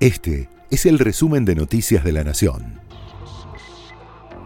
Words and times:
Este 0.00 0.48
es 0.70 0.86
el 0.86 0.98
resumen 0.98 1.44
de 1.44 1.54
Noticias 1.54 2.02
de 2.02 2.12
la 2.12 2.24
Nación. 2.24 2.80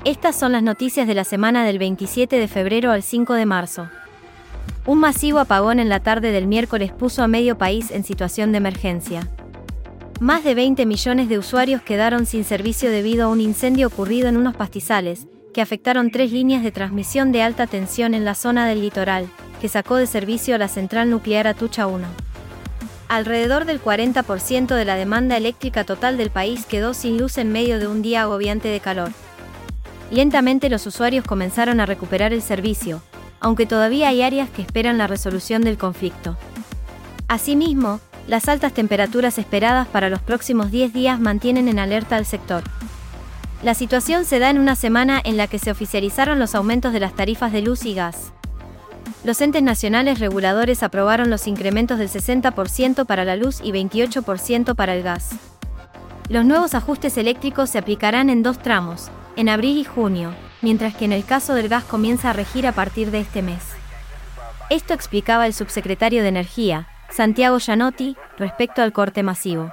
Estas 0.05 0.37
son 0.37 0.51
las 0.51 0.65
noticias 0.65 1.07
de 1.07 1.15
la 1.15 1.23
semana 1.23 1.65
del 1.65 1.79
27 1.79 2.41
de 2.41 2.49
febrero 2.49 2.91
al 2.91 3.05
5 3.05 3.35
de 3.35 3.47
marzo. 3.47 3.89
Un 4.85 4.99
masivo 4.99 5.39
apagón 5.39 5.79
en 5.79 5.89
la 5.89 6.01
tarde 6.01 6.33
del 6.33 6.49
miércoles 6.49 6.91
puso 6.91 7.23
a 7.23 7.29
medio 7.29 7.57
país 7.57 7.93
en 7.93 8.03
situación 8.03 8.51
de 8.51 8.59
emergencia. 8.59 9.29
Más 10.19 10.43
de 10.43 10.57
20 10.57 10.87
millones 10.87 11.29
de 11.29 11.39
usuarios 11.39 11.83
quedaron 11.83 12.27
sin 12.27 12.43
servicio 12.43 12.91
debido 12.91 13.27
a 13.27 13.29
un 13.29 13.41
incendio 13.41 13.87
ocurrido 13.87 14.27
en 14.27 14.37
unos 14.37 14.57
pastizales, 14.57 15.29
que 15.53 15.63
afectaron 15.63 16.11
tres 16.11 16.33
líneas 16.33 16.65
de 16.65 16.73
transmisión 16.73 17.31
de 17.31 17.43
alta 17.43 17.69
tensión 17.69 18.15
en 18.15 18.25
la 18.25 18.35
zona 18.35 18.67
del 18.67 18.81
litoral, 18.81 19.29
que 19.61 19.69
sacó 19.69 19.95
de 19.95 20.09
servicio 20.09 20.57
a 20.57 20.59
la 20.59 20.67
central 20.67 21.11
nuclear 21.11 21.47
Atucha 21.47 21.87
1. 21.87 22.24
Alrededor 23.09 23.65
del 23.65 23.83
40% 23.83 24.75
de 24.75 24.85
la 24.85 24.97
demanda 24.97 25.37
eléctrica 25.37 25.85
total 25.85 26.17
del 26.17 26.31
país 26.31 26.65
quedó 26.67 26.95
sin 26.95 27.19
luz 27.19 27.39
en 27.39 27.53
medio 27.53 27.79
de 27.79 27.87
un 27.87 28.03
día 28.03 28.23
agobiante 28.23 28.69
de 28.69 28.81
calor. 28.81 29.11
Lentamente 30.11 30.71
los 30.71 30.87
usuarios 30.87 31.25
comenzaron 31.25 31.81
a 31.81 31.87
recuperar 31.87 32.33
el 32.33 32.43
servicio, 32.43 33.03
aunque 33.41 33.67
todavía 33.67 34.09
hay 34.09 34.23
áreas 34.23 34.49
que 34.49 34.63
esperan 34.63 34.99
la 34.99 35.07
resolución 35.07 35.63
del 35.63 35.77
conflicto. 35.77 36.37
Asimismo, 37.29 38.01
las 38.27 38.49
altas 38.49 38.73
temperaturas 38.73 39.39
esperadas 39.39 39.87
para 39.87 40.09
los 40.09 40.23
próximos 40.23 40.71
10 40.71 40.93
días 40.93 41.21
mantienen 41.21 41.69
en 41.69 41.79
alerta 41.79 42.17
al 42.17 42.25
sector. 42.25 42.63
La 43.63 43.75
situación 43.75 44.25
se 44.25 44.39
da 44.39 44.51
en 44.51 44.59
una 44.59 44.77
semana 44.77 45.21
en 45.25 45.37
la 45.37 45.47
que 45.47 45.59
se 45.59 45.71
oficializaron 45.71 46.39
los 46.39 46.55
aumentos 46.55 46.93
de 46.93 47.01
las 47.01 47.15
tarifas 47.15 47.53
de 47.53 47.63
luz 47.63 47.85
y 47.85 47.95
gas. 47.95 48.33
Los 49.25 49.41
entes 49.41 49.63
nacionales 49.63 50.21
reguladores 50.21 50.83
aprobaron 50.83 51.31
los 51.31 51.47
incrementos 51.47 51.99
del 51.99 52.09
60% 52.09 53.07
para 53.07 53.25
la 53.25 53.37
luz 53.37 53.61
y 53.65 53.73
28% 53.73 54.75
para 54.75 54.95
el 54.95 55.03
gas. 55.03 55.31
Los 56.29 56.45
nuevos 56.45 56.75
ajustes 56.75 57.17
eléctricos 57.17 57.71
se 57.71 57.79
aplicarán 57.79 58.29
en 58.29 58.43
dos 58.43 58.59
tramos, 58.59 59.11
en 59.37 59.49
abril 59.49 59.79
y 59.79 59.85
junio, 59.85 60.35
mientras 60.61 60.95
que 60.95 61.07
en 61.07 61.13
el 61.13 61.25
caso 61.25 61.55
del 61.55 61.71
gas 61.71 61.85
comienza 61.85 62.31
a 62.31 62.33
regir 62.35 62.67
a 62.67 62.73
partir 62.73 63.11
de 63.11 63.21
este 63.21 63.41
mes. 63.41 63.75
Esto 64.69 64.93
explicaba 64.93 65.47
el 65.47 65.55
subsecretario 65.55 66.21
de 66.21 66.29
Energía, 66.29 66.87
Santiago 67.09 67.59
Gianotti, 67.59 68.17
respecto 68.37 68.83
al 68.83 68.93
corte 68.93 69.23
masivo. 69.23 69.73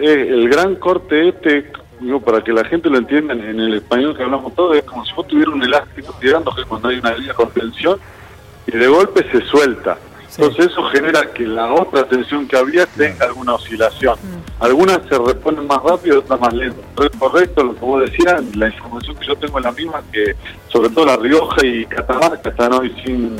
el 0.00 0.48
gran 0.48 0.76
corte 0.76 1.28
este, 1.28 1.70
digo, 2.00 2.22
para 2.22 2.42
que 2.42 2.54
la 2.54 2.64
gente 2.64 2.88
lo 2.88 2.96
entienda 2.96 3.34
en 3.34 3.60
el 3.60 3.74
español 3.74 4.16
que 4.16 4.22
hablamos 4.22 4.54
todos, 4.54 4.78
es 4.78 4.84
como 4.84 5.04
si 5.04 5.12
vos 5.12 5.26
tuvieras 5.26 5.54
un 5.54 5.62
elástico 5.62 6.14
tirando 6.18 6.54
cuando 6.66 6.88
hay 6.88 6.98
una 6.98 7.12
línea 7.12 7.28
de 7.28 7.34
contención 7.34 7.98
y 8.66 8.76
de 8.76 8.88
golpe 8.88 9.24
se 9.30 9.40
suelta. 9.46 9.98
Entonces 10.38 10.66
eso 10.66 10.82
genera 10.84 11.32
que 11.32 11.46
la 11.46 11.72
otra 11.72 12.04
tensión 12.04 12.46
que 12.46 12.56
había 12.56 12.84
tenga 12.86 13.24
alguna 13.24 13.54
oscilación. 13.54 14.16
Mm. 14.16 14.62
Algunas 14.62 15.00
se 15.08 15.18
reponen 15.18 15.66
más 15.66 15.82
rápido, 15.82 16.18
otras 16.18 16.38
más 16.38 16.52
lento. 16.52 16.82
Pero 16.94 17.10
es 17.10 17.16
correcto 17.18 17.64
lo 17.64 17.74
que 17.74 17.80
vos 17.80 18.10
decías, 18.10 18.42
la 18.54 18.68
información 18.68 19.16
que 19.16 19.26
yo 19.26 19.36
tengo 19.36 19.58
es 19.58 19.64
la 19.64 19.72
misma, 19.72 20.02
que 20.12 20.34
sobre 20.68 20.90
todo 20.90 21.06
La 21.06 21.16
Rioja 21.16 21.64
y 21.64 21.86
Catamarca 21.86 22.50
están 22.50 22.74
hoy 22.74 22.94
sin, 23.04 23.36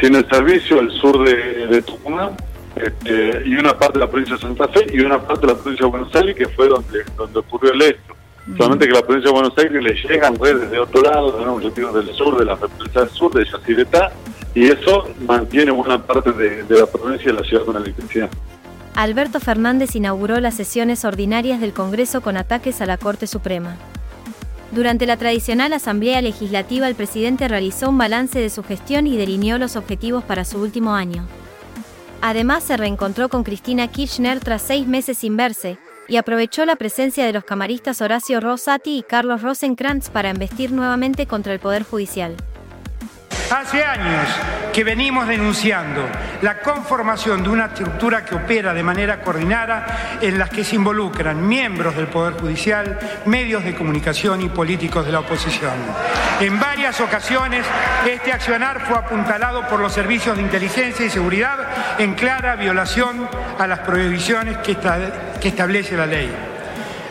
sin 0.00 0.14
el 0.14 0.26
servicio, 0.30 0.80
el 0.80 0.90
sur 0.92 1.28
de, 1.28 1.82
Tucumán, 1.82 2.36
este, 2.76 3.42
y 3.44 3.56
una 3.56 3.78
parte 3.78 3.98
de 3.98 4.04
la 4.04 4.10
provincia 4.10 4.36
de 4.36 4.42
Santa 4.42 4.68
Fe 4.68 4.86
y 4.92 5.00
una 5.00 5.20
parte 5.20 5.46
de 5.46 5.52
la 5.52 5.58
provincia 5.58 5.84
de 5.84 5.90
Buenos 5.90 6.14
Aires, 6.14 6.36
que 6.36 6.48
fue 6.48 6.68
donde, 6.68 7.04
donde 7.16 7.38
ocurrió 7.38 7.72
el 7.72 7.82
hecho. 7.82 8.14
Mm. 8.46 8.56
Solamente 8.56 8.86
que 8.86 8.92
la 8.92 9.02
provincia 9.02 9.30
de 9.30 9.34
Buenos 9.34 9.58
Aires 9.58 9.82
le 9.82 9.94
llegan 9.94 10.38
redes 10.38 10.70
de 10.70 10.78
otro 10.78 11.02
lado, 11.02 11.44
¿no? 11.44 11.58
del 11.58 12.14
sur, 12.14 12.38
de 12.38 12.44
la 12.46 12.54
represa 12.54 13.00
del 13.00 13.10
sur, 13.10 13.32
de 13.32 13.44
Yacyretá, 13.44 14.12
y 14.54 14.66
eso 14.66 15.08
mantiene 15.26 15.70
buena 15.70 16.00
parte 16.00 16.32
de, 16.32 16.64
la 16.68 16.86
provincia 16.86 17.32
de 17.32 17.40
la 17.40 17.44
ciudad 17.46 17.64
con 17.64 17.76
electricidad. 17.76 18.30
Alberto 18.94 19.40
Fernández 19.40 19.96
inauguró 19.96 20.38
las 20.38 20.54
sesiones 20.54 21.04
ordinarias 21.04 21.60
del 21.60 21.72
Congreso 21.72 22.20
con 22.20 22.36
ataques 22.36 22.80
a 22.80 22.86
la 22.86 22.96
Corte 22.96 23.26
Suprema. 23.26 23.76
Durante 24.70 25.06
la 25.06 25.16
tradicional 25.16 25.72
Asamblea 25.72 26.22
Legislativa 26.22 26.88
el 26.88 26.94
presidente 26.94 27.48
realizó 27.48 27.90
un 27.90 27.98
balance 27.98 28.38
de 28.38 28.50
su 28.50 28.62
gestión 28.62 29.06
y 29.06 29.16
delineó 29.16 29.58
los 29.58 29.76
objetivos 29.76 30.22
para 30.24 30.44
su 30.44 30.60
último 30.60 30.94
año. 30.94 31.26
Además 32.20 32.62
se 32.64 32.76
reencontró 32.76 33.28
con 33.28 33.44
Cristina 33.44 33.88
Kirchner 33.88 34.40
tras 34.40 34.62
seis 34.62 34.86
meses 34.86 35.18
sin 35.18 35.36
verse, 35.36 35.78
y 36.08 36.16
aprovechó 36.16 36.66
la 36.66 36.76
presencia 36.76 37.24
de 37.24 37.32
los 37.32 37.44
camaristas 37.44 38.00
Horacio 38.02 38.40
Rosati 38.40 38.98
y 38.98 39.02
Carlos 39.02 39.42
Rosenkrantz 39.42 40.10
para 40.10 40.30
embestir 40.30 40.70
nuevamente 40.70 41.26
contra 41.26 41.52
el 41.52 41.60
Poder 41.60 41.82
Judicial. 41.82 42.36
Hace 43.50 43.84
años 43.84 44.26
que 44.72 44.84
venimos 44.84 45.28
denunciando 45.28 46.08
la 46.42 46.58
conformación 46.58 47.42
de 47.42 47.48
una 47.50 47.66
estructura 47.66 48.24
que 48.24 48.34
opera 48.34 48.74
de 48.74 48.82
manera 48.82 49.20
coordinada 49.20 50.18
en 50.20 50.38
las 50.38 50.50
que 50.50 50.64
se 50.64 50.76
involucran 50.76 51.46
miembros 51.46 51.94
del 51.94 52.08
Poder 52.08 52.34
Judicial, 52.34 52.98
medios 53.26 53.62
de 53.64 53.74
comunicación 53.74 54.42
y 54.42 54.48
políticos 54.48 55.06
de 55.06 55.12
la 55.12 55.20
oposición. 55.20 55.74
En 56.40 56.58
varias 56.58 57.00
ocasiones 57.00 57.64
este 58.06 58.32
accionar 58.32 58.80
fue 58.86 58.96
apuntalado 58.96 59.68
por 59.68 59.78
los 59.78 59.92
servicios 59.92 60.36
de 60.36 60.42
inteligencia 60.42 61.06
y 61.06 61.10
seguridad 61.10 61.58
en 61.98 62.14
clara 62.14 62.56
violación 62.56 63.28
a 63.58 63.66
las 63.66 63.80
prohibiciones 63.80 64.56
que, 64.58 64.76
que 65.40 65.48
establece 65.48 65.96
la 65.96 66.06
ley. 66.06 66.34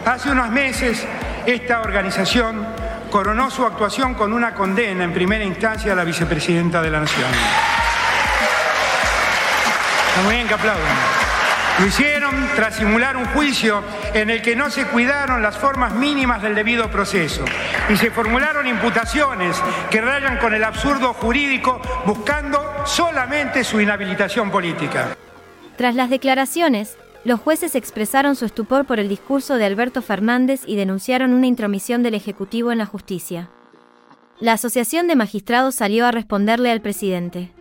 Hace 0.06 0.32
unos 0.32 0.50
meses 0.50 1.06
esta 1.46 1.82
organización 1.82 2.66
coronó 3.13 3.51
su 3.51 3.63
actuación 3.63 4.16
con 4.16 4.34
una 4.34 4.56
condena 4.56 5.03
en 5.03 5.13
primera 5.13 5.44
instancia 5.44 5.94
a 5.94 5.96
la 5.96 6.03
vicepresidenta 6.03 6.81
de 6.81 6.90
la 6.90 7.01
Nación. 7.01 7.29
Está 10.09 10.22
muy 10.24 10.34
bien 10.34 10.47
que 10.47 10.56
aplaudan. 10.56 10.97
Lo 11.79 11.85
hicieron 11.85 12.50
tras 12.56 12.75
simular 12.75 13.16
un 13.16 13.25
juicio 13.25 13.84
en 14.16 14.31
el 14.31 14.41
que 14.41 14.56
no 14.56 14.72
se 14.72 14.88
cuidaron 14.88 15.44
las 15.44 15.59
formas 15.59 15.94
mínimas 15.94 16.41
del 16.41 16.56
debido 16.56 16.90
proceso 16.90 17.46
y 17.88 17.97
se 17.97 18.09
formularon 18.09 18.66
imputaciones 18.66 19.62
que 19.91 20.01
rayan 20.01 20.40
con 20.40 20.56
el 20.56 20.63
absurdo 20.63 21.13
jurídico 21.13 21.80
buscando 22.07 22.84
solamente 22.88 23.63
su 23.63 23.80
inhabilitación 23.80 24.50
política. 24.50 25.16
Tras 25.78 25.94
las 25.94 26.09
declaraciones, 26.09 26.97
los 27.24 27.40
jueces 27.40 27.76
expresaron 27.76 28.36
su 28.36 28.46
estupor 28.46 28.86
por 28.86 29.00
el 29.00 29.08
discurso 29.08 29.56
de 29.56 29.66
Alberto 29.66 30.02
Fernández 30.02 30.64
y 30.68 30.76
denunciaron 30.76 31.34
una 31.34 31.48
intromisión 31.48 32.04
del 32.04 32.16
Ejecutivo 32.16 32.72
en 32.72 32.80
la 32.80 32.86
justicia. 32.86 33.50
La 34.40 34.54
Asociación 34.54 35.08
de 35.08 35.16
Magistrados 35.16 35.76
salió 35.76 36.06
a 36.06 36.12
responderle 36.12 36.70
al 36.70 36.82
presidente. 36.82 37.52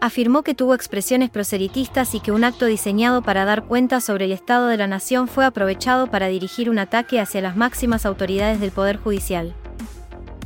Afirmó 0.00 0.42
que 0.42 0.54
tuvo 0.54 0.74
expresiones 0.74 1.30
proselitistas 1.30 2.14
y 2.14 2.20
que 2.20 2.30
un 2.30 2.44
acto 2.44 2.66
diseñado 2.66 3.22
para 3.22 3.46
dar 3.46 3.64
cuenta 3.64 4.02
sobre 4.02 4.26
el 4.26 4.32
estado 4.32 4.66
de 4.66 4.76
la 4.76 4.86
nación 4.86 5.28
fue 5.28 5.46
aprovechado 5.46 6.08
para 6.08 6.26
dirigir 6.26 6.68
un 6.68 6.78
ataque 6.78 7.20
hacia 7.20 7.40
las 7.40 7.56
máximas 7.56 8.04
autoridades 8.04 8.60
del 8.60 8.70
Poder 8.70 8.98
Judicial. 8.98 9.54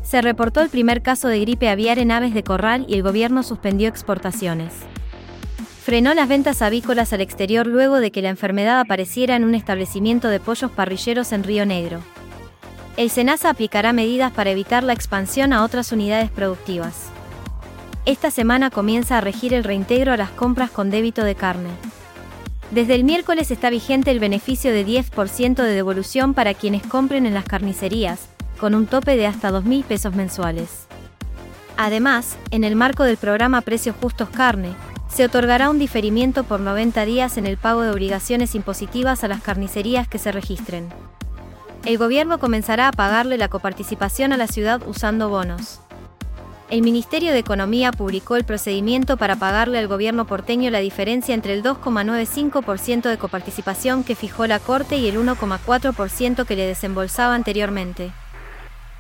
Se 0.04 0.22
reportó 0.22 0.60
el 0.60 0.68
primer 0.68 1.02
caso 1.02 1.26
de 1.26 1.40
gripe 1.40 1.68
aviar 1.68 1.98
en 1.98 2.12
aves 2.12 2.34
de 2.34 2.44
corral 2.44 2.86
y 2.88 2.94
el 2.94 3.02
gobierno 3.02 3.42
suspendió 3.42 3.88
exportaciones 3.88 4.72
frenó 5.88 6.12
las 6.12 6.28
ventas 6.28 6.60
avícolas 6.60 7.14
al 7.14 7.22
exterior 7.22 7.66
luego 7.66 7.98
de 7.98 8.10
que 8.10 8.20
la 8.20 8.28
enfermedad 8.28 8.78
apareciera 8.78 9.36
en 9.36 9.44
un 9.44 9.54
establecimiento 9.54 10.28
de 10.28 10.38
pollos 10.38 10.70
parrilleros 10.70 11.32
en 11.32 11.44
Río 11.44 11.64
Negro. 11.64 12.00
El 12.98 13.08
SENASA 13.08 13.48
aplicará 13.48 13.94
medidas 13.94 14.30
para 14.30 14.50
evitar 14.50 14.82
la 14.82 14.92
expansión 14.92 15.54
a 15.54 15.64
otras 15.64 15.90
unidades 15.90 16.30
productivas. 16.30 17.06
Esta 18.04 18.30
semana 18.30 18.68
comienza 18.68 19.16
a 19.16 19.22
regir 19.22 19.54
el 19.54 19.64
reintegro 19.64 20.12
a 20.12 20.18
las 20.18 20.28
compras 20.28 20.70
con 20.70 20.90
débito 20.90 21.24
de 21.24 21.34
carne. 21.34 21.70
Desde 22.70 22.94
el 22.94 23.02
miércoles 23.02 23.50
está 23.50 23.70
vigente 23.70 24.10
el 24.10 24.20
beneficio 24.20 24.70
de 24.70 24.84
10% 24.84 25.54
de 25.54 25.72
devolución 25.72 26.34
para 26.34 26.52
quienes 26.52 26.82
compren 26.82 27.24
en 27.24 27.32
las 27.32 27.46
carnicerías, 27.46 28.28
con 28.60 28.74
un 28.74 28.86
tope 28.86 29.16
de 29.16 29.26
hasta 29.26 29.50
2.000 29.50 29.84
pesos 29.84 30.14
mensuales. 30.14 30.86
Además, 31.78 32.36
en 32.50 32.64
el 32.64 32.76
marco 32.76 33.04
del 33.04 33.16
programa 33.16 33.62
Precios 33.62 33.96
Justos 34.02 34.28
Carne, 34.28 34.74
se 35.08 35.24
otorgará 35.24 35.70
un 35.70 35.78
diferimiento 35.78 36.44
por 36.44 36.60
90 36.60 37.04
días 37.04 37.38
en 37.38 37.46
el 37.46 37.56
pago 37.56 37.82
de 37.82 37.90
obligaciones 37.90 38.54
impositivas 38.54 39.24
a 39.24 39.28
las 39.28 39.42
carnicerías 39.42 40.06
que 40.08 40.18
se 40.18 40.32
registren. 40.32 40.88
El 41.84 41.98
gobierno 41.98 42.38
comenzará 42.38 42.88
a 42.88 42.92
pagarle 42.92 43.38
la 43.38 43.48
coparticipación 43.48 44.32
a 44.32 44.36
la 44.36 44.46
ciudad 44.46 44.82
usando 44.86 45.28
bonos. 45.28 45.80
El 46.70 46.82
Ministerio 46.82 47.32
de 47.32 47.38
Economía 47.38 47.92
publicó 47.92 48.36
el 48.36 48.44
procedimiento 48.44 49.16
para 49.16 49.36
pagarle 49.36 49.78
al 49.78 49.88
gobierno 49.88 50.26
porteño 50.26 50.70
la 50.70 50.80
diferencia 50.80 51.34
entre 51.34 51.54
el 51.54 51.62
2,95% 51.62 53.08
de 53.08 53.16
coparticipación 53.16 54.04
que 54.04 54.14
fijó 54.14 54.46
la 54.46 54.58
Corte 54.58 54.98
y 54.98 55.08
el 55.08 55.16
1,4% 55.16 56.44
que 56.44 56.56
le 56.56 56.66
desembolsaba 56.66 57.34
anteriormente. 57.34 58.12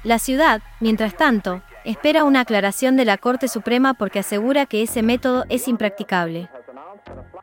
La 0.02 0.18
ciudad, 0.18 0.62
mientras 0.80 1.14
tanto, 1.14 1.60
espera 1.88 2.24
una 2.24 2.40
aclaración 2.40 2.98
de 2.98 3.06
la 3.06 3.16
Corte 3.16 3.48
Suprema 3.48 3.94
porque 3.94 4.18
asegura 4.18 4.66
que 4.66 4.82
ese 4.82 5.02
método 5.02 5.46
es 5.48 5.68
impracticable. 5.68 6.50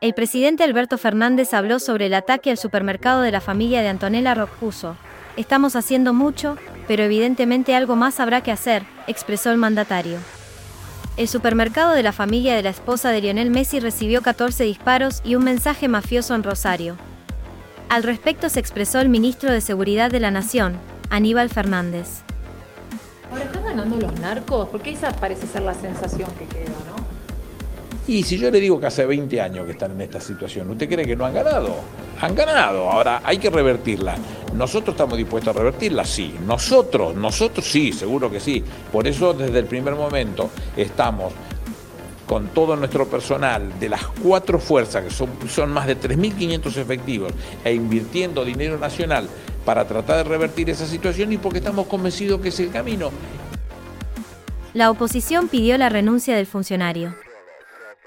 El 0.00 0.14
presidente 0.14 0.62
Alberto 0.62 0.98
Fernández 0.98 1.52
habló 1.52 1.80
sobre 1.80 2.06
el 2.06 2.14
ataque 2.14 2.52
al 2.52 2.56
supermercado 2.56 3.22
de 3.22 3.32
la 3.32 3.40
familia 3.40 3.82
de 3.82 3.88
Antonella 3.88 4.36
Rocuso. 4.36 4.96
Estamos 5.36 5.74
haciendo 5.74 6.14
mucho, 6.14 6.56
pero 6.86 7.02
evidentemente 7.02 7.74
algo 7.74 7.96
más 7.96 8.20
habrá 8.20 8.40
que 8.40 8.52
hacer, 8.52 8.84
expresó 9.08 9.50
el 9.50 9.58
mandatario. 9.58 10.18
El 11.16 11.26
supermercado 11.26 11.90
de 11.90 12.04
la 12.04 12.12
familia 12.12 12.54
de 12.54 12.62
la 12.62 12.70
esposa 12.70 13.10
de 13.10 13.22
Lionel 13.22 13.50
Messi 13.50 13.80
recibió 13.80 14.22
14 14.22 14.62
disparos 14.62 15.22
y 15.24 15.34
un 15.34 15.42
mensaje 15.42 15.88
mafioso 15.88 16.36
en 16.36 16.44
Rosario. 16.44 16.96
Al 17.88 18.04
respecto 18.04 18.48
se 18.48 18.60
expresó 18.60 19.00
el 19.00 19.08
ministro 19.08 19.50
de 19.50 19.60
Seguridad 19.60 20.08
de 20.08 20.20
la 20.20 20.30
Nación, 20.30 20.78
Aníbal 21.10 21.48
Fernández. 21.48 22.25
Los 23.84 24.18
narcos, 24.20 24.68
porque 24.68 24.90
esa 24.90 25.12
parece 25.12 25.46
ser 25.46 25.62
la 25.62 25.74
sensación 25.74 26.30
que 26.38 26.46
queda, 26.46 26.70
¿no? 26.86 26.96
Y 28.08 28.22
si 28.22 28.38
yo 28.38 28.50
le 28.50 28.60
digo 28.60 28.78
que 28.78 28.86
hace 28.86 29.04
20 29.04 29.40
años 29.40 29.66
que 29.66 29.72
están 29.72 29.90
en 29.90 30.00
esta 30.00 30.20
situación, 30.20 30.70
¿usted 30.70 30.88
cree 30.88 31.04
que 31.04 31.16
no 31.16 31.26
han 31.26 31.34
ganado? 31.34 31.74
Han 32.20 32.34
ganado, 32.34 32.88
ahora 32.88 33.20
hay 33.24 33.38
que 33.38 33.50
revertirla. 33.50 34.16
¿Nosotros 34.54 34.94
estamos 34.94 35.18
dispuestos 35.18 35.54
a 35.54 35.58
revertirla? 35.58 36.04
Sí. 36.04 36.34
Nosotros, 36.46 37.14
nosotros 37.16 37.66
sí, 37.66 37.92
seguro 37.92 38.30
que 38.30 38.38
sí. 38.38 38.62
Por 38.92 39.06
eso 39.08 39.34
desde 39.34 39.58
el 39.58 39.66
primer 39.66 39.94
momento 39.96 40.50
estamos 40.76 41.32
con 42.26 42.48
todo 42.48 42.76
nuestro 42.76 43.06
personal 43.08 43.78
de 43.78 43.88
las 43.88 44.06
cuatro 44.22 44.58
fuerzas, 44.58 45.04
que 45.04 45.10
son, 45.10 45.30
son 45.48 45.70
más 45.70 45.86
de 45.86 45.98
3.500 45.98 46.76
efectivos, 46.76 47.32
e 47.64 47.74
invirtiendo 47.74 48.44
dinero 48.44 48.78
nacional 48.78 49.28
para 49.64 49.84
tratar 49.84 50.18
de 50.18 50.24
revertir 50.24 50.70
esa 50.70 50.86
situación 50.86 51.32
y 51.32 51.38
porque 51.38 51.58
estamos 51.58 51.86
convencidos 51.86 52.40
que 52.40 52.48
es 52.48 52.60
el 52.60 52.70
camino. 52.70 53.10
La 54.76 54.90
oposición 54.90 55.48
pidió 55.48 55.78
la 55.78 55.88
renuncia 55.88 56.36
del 56.36 56.44
funcionario. 56.44 57.14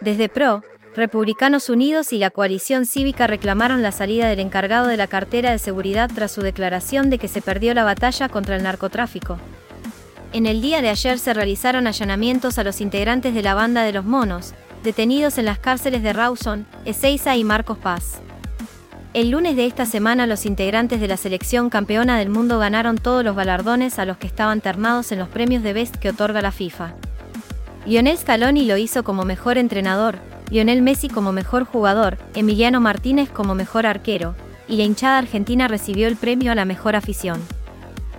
Desde 0.01 0.30
PRO, 0.30 0.63
Republicanos 0.95 1.68
Unidos 1.68 2.13
y 2.13 2.19
la 2.19 2.30
coalición 2.30 2.86
cívica 2.86 3.25
reclamaron 3.25 3.81
la 3.81 3.92
salida 3.92 4.27
del 4.27 4.39
encargado 4.39 4.86
de 4.86 4.95
la 4.95 5.07
cartera 5.07 5.50
de 5.50 5.57
seguridad 5.57 6.12
tras 6.13 6.31
su 6.31 6.44
declaración 6.44 7.10
de 7.10 7.18
que 7.18 7.27
se 7.27 7.42
perdió 7.42 7.74
la 7.74 7.86
batalla 7.86 8.30
contra 8.30 8.56
el 8.56 8.62
narcotráfico. 8.62 9.39
En 10.31 10.45
el 10.45 10.62
día 10.62 10.83
de 10.83 10.89
ayer 10.89 11.18
se 11.18 11.33
realizaron 11.33 11.88
allanamientos 11.88 12.60
a 12.60 12.63
los 12.63 12.81
integrantes 12.81 13.33
de 13.33 13.42
la 13.42 13.56
banda 13.56 13.81
de 13.81 13.94
los 13.94 14.06
monos, 14.06 14.54
detenidos 14.83 15.39
en 15.39 15.45
las 15.45 15.57
cárceles 15.57 16.04
de 16.04 16.13
Rawson, 16.13 16.68
Ezeiza 16.86 17.36
y 17.36 17.44
Marcos 17.44 17.80
Paz. 17.80 18.21
El 19.15 19.31
lunes 19.31 19.56
de 19.56 19.65
esta 19.65 19.88
semana 19.88 20.27
los 20.27 20.45
integrantes 20.45 21.01
de 21.01 21.07
la 21.07 21.17
selección 21.17 21.71
campeona 21.71 22.19
del 22.19 22.29
mundo 22.29 22.59
ganaron 22.59 23.00
todos 23.00 23.23
los 23.23 23.35
galardones 23.35 23.97
a 23.97 24.06
los 24.06 24.17
que 24.17 24.27
estaban 24.27 24.61
ternados 24.61 25.11
en 25.11 25.17
los 25.17 25.27
premios 25.27 25.63
de 25.63 25.73
Best 25.73 25.95
que 25.95 26.09
otorga 26.09 26.44
la 26.44 26.51
FIFA. 26.51 26.94
Lionel 27.88 28.19
Scaloni 28.19 28.65
lo 28.65 28.77
hizo 28.77 29.03
como 29.03 29.25
mejor 29.25 29.57
entrenador, 29.57 30.19
Lionel 30.51 30.83
Messi 30.83 31.09
como 31.09 31.31
mejor 31.31 31.65
jugador, 31.65 32.19
Emiliano 32.35 32.81
Martínez 32.81 33.29
como 33.29 33.56
mejor 33.56 33.88
arquero, 33.88 34.35
y 34.67 34.77
la 34.77 34.83
hinchada 34.83 35.17
argentina 35.17 35.67
recibió 35.67 36.07
el 36.07 36.15
premio 36.15 36.51
a 36.51 36.56
la 36.56 36.65
mejor 36.65 36.95
afición. 36.95 37.41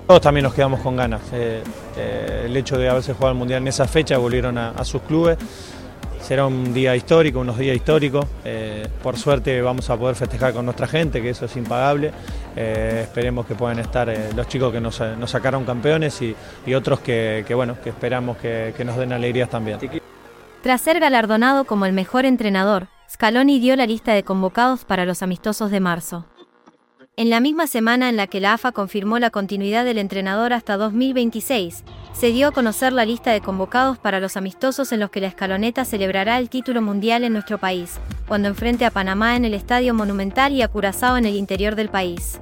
Todos 0.08 0.22
también 0.22 0.42
nos 0.42 0.54
quedamos 0.54 0.80
con 0.80 0.96
ganas. 0.96 1.20
Eh, 1.32 1.62
eh, 1.96 2.42
el 2.46 2.56
hecho 2.56 2.76
de 2.76 2.88
haberse 2.88 3.12
jugado 3.12 3.30
el 3.30 3.38
Mundial 3.38 3.62
en 3.62 3.68
esa 3.68 3.86
fecha, 3.86 4.18
volvieron 4.18 4.58
a 4.58 4.84
sus 4.84 5.02
clubes 5.02 5.38
será 6.20 6.46
un 6.46 6.72
día 6.72 6.94
histórico, 6.94 7.40
unos 7.40 7.58
días 7.58 7.76
históricos. 7.76 8.26
Eh, 8.44 8.86
por 9.02 9.16
suerte 9.16 9.60
vamos 9.60 9.90
a 9.90 9.96
poder 9.96 10.16
festejar 10.16 10.52
con 10.52 10.64
nuestra 10.64 10.86
gente, 10.86 11.20
que 11.20 11.30
eso 11.30 11.46
es 11.46 11.56
impagable. 11.56 12.12
Eh, 12.56 13.00
esperemos 13.02 13.46
que 13.46 13.54
puedan 13.54 13.78
estar 13.78 14.08
eh, 14.08 14.30
los 14.34 14.48
chicos 14.48 14.72
que 14.72 14.80
nos, 14.80 15.02
sacaron 15.26 15.64
campeones 15.64 16.20
y, 16.22 16.34
otros 16.74 17.00
que, 17.00 17.44
bueno, 17.54 17.76
que 17.82 17.90
esperamos 17.90 18.36
que, 18.36 18.74
que 18.76 18.84
nos 18.84 18.96
den 18.96 19.12
alegrías 19.12 19.48
también. 19.48 19.78
Tras 20.62 20.80
ser 20.80 21.00
galardonado 21.00 21.64
como 21.64 21.86
el 21.86 21.92
mejor 21.92 22.26
entrenador, 22.26 22.88
Scaloni 23.10 23.58
dio 23.58 23.74
la 23.76 23.86
lista 23.86 24.12
de 24.12 24.22
convocados 24.22 24.84
para 24.84 25.04
los 25.04 25.22
amistosos 25.22 25.70
de 25.70 25.80
marzo. 25.80 26.26
En 27.20 27.28
la 27.28 27.40
misma 27.40 27.66
semana 27.66 28.08
en 28.08 28.16
la 28.16 28.26
que 28.28 28.40
la 28.40 28.54
AFA 28.54 28.72
confirmó 28.72 29.18
la 29.18 29.28
continuidad 29.28 29.84
del 29.84 29.98
entrenador 29.98 30.54
hasta 30.54 30.78
2026, 30.78 31.84
se 32.14 32.32
dio 32.32 32.48
a 32.48 32.50
conocer 32.50 32.94
la 32.94 33.04
lista 33.04 33.30
de 33.30 33.42
convocados 33.42 33.98
para 33.98 34.20
los 34.20 34.38
amistosos 34.38 34.90
en 34.90 35.00
los 35.00 35.10
que 35.10 35.20
la 35.20 35.26
escaloneta 35.26 35.84
celebrará 35.84 36.38
el 36.38 36.48
título 36.48 36.80
mundial 36.80 37.22
en 37.22 37.34
nuestro 37.34 37.58
país, 37.58 37.98
cuando 38.26 38.48
enfrente 38.48 38.86
a 38.86 38.90
Panamá 38.90 39.36
en 39.36 39.44
el 39.44 39.52
Estadio 39.52 39.92
Monumental 39.92 40.54
y 40.54 40.62
a 40.62 40.68
Curazao 40.68 41.18
en 41.18 41.26
el 41.26 41.36
interior 41.36 41.74
del 41.74 41.90
país. 41.90 42.40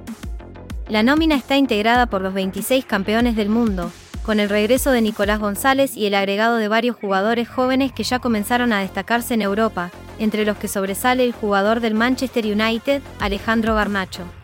La 0.87 1.03
nómina 1.03 1.35
está 1.35 1.57
integrada 1.57 2.05
por 2.05 2.21
los 2.21 2.33
26 2.33 2.85
campeones 2.85 3.35
del 3.35 3.49
mundo, 3.49 3.91
con 4.23 4.39
el 4.39 4.47
regreso 4.47 4.91
de 4.91 5.01
Nicolás 5.01 5.39
González 5.39 5.97
y 5.97 6.05
el 6.05 6.15
agregado 6.15 6.55
de 6.55 6.69
varios 6.69 6.95
jugadores 6.95 7.49
jóvenes 7.49 7.91
que 7.91 8.03
ya 8.03 8.19
comenzaron 8.19 8.71
a 8.71 8.79
destacarse 8.79 9.33
en 9.33 9.41
Europa, 9.41 9.91
entre 10.19 10.45
los 10.45 10.55
que 10.55 10.69
sobresale 10.69 11.25
el 11.25 11.33
jugador 11.33 11.81
del 11.81 11.95
Manchester 11.95 12.45
United, 12.45 13.01
Alejandro 13.19 13.75
Garnacho. 13.75 14.38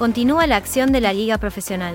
Continúa 0.00 0.46
la 0.46 0.56
acción 0.56 0.92
de 0.92 1.02
la 1.02 1.12
liga 1.12 1.36
profesional. 1.36 1.94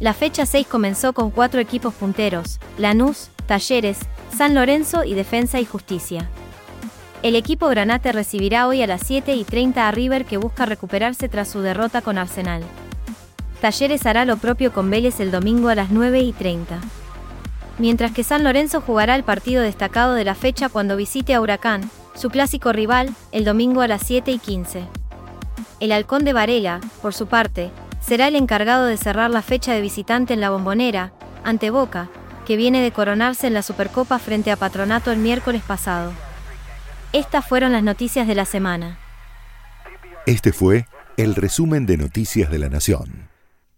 La 0.00 0.14
fecha 0.14 0.46
6 0.46 0.66
comenzó 0.66 1.12
con 1.12 1.30
cuatro 1.30 1.60
equipos 1.60 1.92
punteros, 1.92 2.58
Lanús, 2.78 3.28
Talleres, 3.46 3.98
San 4.34 4.54
Lorenzo 4.54 5.04
y 5.04 5.12
Defensa 5.12 5.60
y 5.60 5.66
Justicia. 5.66 6.30
El 7.22 7.36
equipo 7.36 7.68
Granate 7.68 8.10
recibirá 8.12 8.66
hoy 8.66 8.80
a 8.80 8.86
las 8.86 9.02
7 9.02 9.34
y 9.34 9.44
30 9.44 9.86
a 9.86 9.90
River 9.90 10.24
que 10.24 10.38
busca 10.38 10.64
recuperarse 10.64 11.28
tras 11.28 11.48
su 11.48 11.60
derrota 11.60 12.00
con 12.00 12.16
Arsenal. 12.16 12.62
Talleres 13.60 14.06
hará 14.06 14.24
lo 14.24 14.38
propio 14.38 14.72
con 14.72 14.88
Vélez 14.88 15.20
el 15.20 15.30
domingo 15.30 15.68
a 15.68 15.74
las 15.74 15.90
9 15.90 16.20
y 16.20 16.32
30. 16.32 16.80
Mientras 17.78 18.12
que 18.12 18.24
San 18.24 18.44
Lorenzo 18.44 18.80
jugará 18.80 19.14
el 19.14 19.24
partido 19.24 19.62
destacado 19.62 20.14
de 20.14 20.24
la 20.24 20.34
fecha 20.34 20.70
cuando 20.70 20.96
visite 20.96 21.34
a 21.34 21.42
Huracán, 21.42 21.90
su 22.14 22.30
clásico 22.30 22.72
rival, 22.72 23.14
el 23.30 23.44
domingo 23.44 23.82
a 23.82 23.88
las 23.88 24.00
7 24.06 24.30
y 24.30 24.38
15. 24.38 24.84
El 25.80 25.92
Halcón 25.92 26.24
de 26.24 26.32
Varela, 26.32 26.80
por 27.02 27.14
su 27.14 27.26
parte, 27.26 27.70
será 28.00 28.28
el 28.28 28.36
encargado 28.36 28.86
de 28.86 28.96
cerrar 28.96 29.30
la 29.30 29.42
fecha 29.42 29.72
de 29.72 29.80
visitante 29.80 30.34
en 30.34 30.40
la 30.40 30.50
bombonera, 30.50 31.12
ante 31.44 31.70
Boca, 31.70 32.08
que 32.46 32.56
viene 32.56 32.82
de 32.82 32.92
coronarse 32.92 33.46
en 33.46 33.54
la 33.54 33.62
Supercopa 33.62 34.18
frente 34.18 34.50
a 34.50 34.56
Patronato 34.56 35.10
el 35.10 35.18
miércoles 35.18 35.62
pasado. 35.62 36.12
Estas 37.12 37.46
fueron 37.46 37.72
las 37.72 37.82
noticias 37.82 38.26
de 38.26 38.34
la 38.34 38.44
semana. 38.44 38.98
Este 40.26 40.52
fue 40.52 40.86
el 41.16 41.34
resumen 41.34 41.86
de 41.86 41.96
Noticias 41.96 42.50
de 42.50 42.58
la 42.58 42.68
Nación. 42.68 43.33